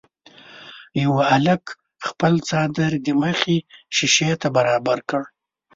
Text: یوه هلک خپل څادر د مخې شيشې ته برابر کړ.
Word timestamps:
یوه 1.03 1.21
هلک 1.31 1.63
خپل 2.07 2.33
څادر 2.47 2.91
د 3.05 3.07
مخې 3.21 3.57
شيشې 3.95 4.31
ته 4.41 4.47
برابر 4.57 4.99
کړ. 5.09 5.23